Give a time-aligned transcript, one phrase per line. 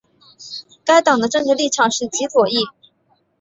[0.83, 2.65] 该党的政治立场是极左翼。